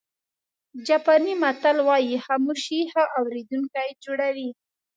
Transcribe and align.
جاپاني 0.87 1.33
متل 1.43 1.77
وایي 1.87 2.15
خاموشي 2.25 2.79
ښه 2.91 3.03
اورېدونکی 3.17 3.89
جوړوي. 4.03 4.49